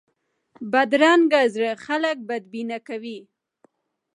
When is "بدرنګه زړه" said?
0.71-1.71